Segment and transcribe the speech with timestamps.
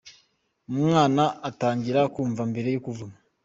[0.71, 3.17] Umwana atangira kumva mbere yo kuvuka